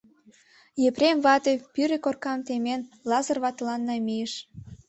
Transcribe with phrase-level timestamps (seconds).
[0.87, 4.33] Епрем вате, пӱрӧ коркам темен, Лазыр ватылан намийыш.